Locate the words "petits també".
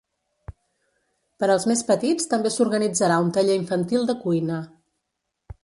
1.91-2.53